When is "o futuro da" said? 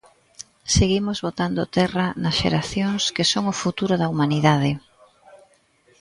3.53-4.09